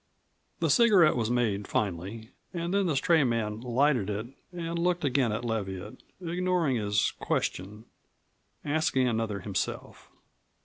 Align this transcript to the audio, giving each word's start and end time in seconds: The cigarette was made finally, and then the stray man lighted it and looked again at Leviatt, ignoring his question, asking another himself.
The 0.61 0.71
cigarette 0.71 1.15
was 1.15 1.29
made 1.29 1.67
finally, 1.67 2.31
and 2.55 2.73
then 2.73 2.87
the 2.87 2.95
stray 2.95 3.23
man 3.23 3.59
lighted 3.61 4.09
it 4.09 4.25
and 4.51 4.79
looked 4.79 5.05
again 5.05 5.31
at 5.31 5.43
Leviatt, 5.45 6.01
ignoring 6.19 6.77
his 6.77 7.13
question, 7.19 7.85
asking 8.65 9.07
another 9.07 9.41
himself. 9.41 10.09